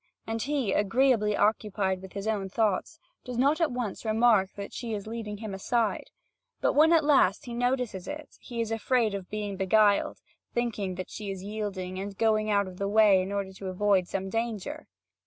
[0.25, 4.95] And he, agreeably occupied with his own thoughts, does not at once remark that she
[4.95, 6.09] is leading him aside;
[6.59, 10.17] but when at last he notices it, he is afraid of being beguiled,
[10.55, 13.67] thinking that she is yielding and is going out of the way in order to
[13.67, 14.87] avoid some danger.